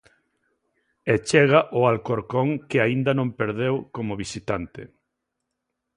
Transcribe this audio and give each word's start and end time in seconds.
E 1.13 1.15
chega 1.29 1.59
o 1.79 1.81
Alcorcón 1.91 2.49
que 2.69 2.77
aínda 2.85 3.11
non 3.19 3.29
perdeu 3.39 3.75
como 3.95 4.19
visitante. 4.23 4.81